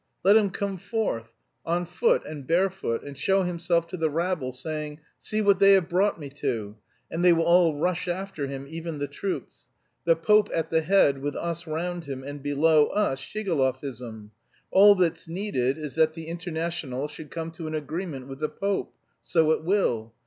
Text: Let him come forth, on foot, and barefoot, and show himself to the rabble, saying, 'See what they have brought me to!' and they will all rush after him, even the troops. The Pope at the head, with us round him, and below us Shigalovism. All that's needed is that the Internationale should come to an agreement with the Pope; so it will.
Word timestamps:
Let 0.23 0.35
him 0.35 0.49
come 0.49 0.79
forth, 0.79 1.31
on 1.63 1.85
foot, 1.85 2.25
and 2.25 2.47
barefoot, 2.47 3.03
and 3.03 3.15
show 3.15 3.43
himself 3.43 3.85
to 3.89 3.97
the 3.97 4.09
rabble, 4.09 4.51
saying, 4.51 4.99
'See 5.19 5.43
what 5.43 5.59
they 5.59 5.73
have 5.73 5.87
brought 5.89 6.19
me 6.19 6.27
to!' 6.29 6.75
and 7.11 7.23
they 7.23 7.31
will 7.33 7.43
all 7.45 7.75
rush 7.77 8.07
after 8.07 8.47
him, 8.47 8.65
even 8.67 8.97
the 8.97 9.07
troops. 9.07 9.65
The 10.05 10.15
Pope 10.15 10.49
at 10.55 10.71
the 10.71 10.81
head, 10.81 11.19
with 11.21 11.35
us 11.35 11.67
round 11.67 12.05
him, 12.05 12.23
and 12.23 12.41
below 12.41 12.87
us 12.87 13.21
Shigalovism. 13.21 14.31
All 14.71 14.95
that's 14.95 15.27
needed 15.27 15.77
is 15.77 15.93
that 15.93 16.15
the 16.15 16.29
Internationale 16.29 17.07
should 17.07 17.29
come 17.29 17.51
to 17.51 17.67
an 17.67 17.75
agreement 17.75 18.27
with 18.27 18.39
the 18.39 18.49
Pope; 18.49 18.95
so 19.23 19.51
it 19.51 19.63
will. 19.63 20.15